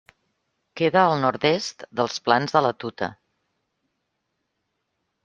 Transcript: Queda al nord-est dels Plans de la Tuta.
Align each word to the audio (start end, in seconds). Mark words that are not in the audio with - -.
Queda 0.79 1.01
al 1.01 1.11
nord-est 1.25 1.85
dels 1.99 2.17
Plans 2.29 2.55
de 2.55 2.63
la 2.67 2.71
Tuta. 2.85 3.11